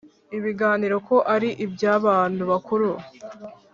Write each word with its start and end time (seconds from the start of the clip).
ibi 0.35 0.41
biganiro 0.45 0.95
ko 1.07 1.15
ari 1.33 1.49
iby’abantu 1.65 2.41
bakuru, 2.51 2.87